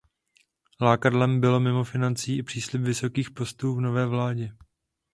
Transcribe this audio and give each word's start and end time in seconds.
Lákadlem 0.81 1.41
byl 1.41 1.59
mimo 1.59 1.83
financí 1.83 2.37
i 2.37 2.43
příslib 2.43 2.81
vysokých 2.81 3.31
postů 3.31 3.75
v 3.75 3.81
nové 3.81 4.05
vládě. 4.05 4.53